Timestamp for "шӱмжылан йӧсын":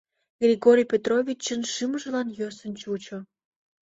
1.73-2.73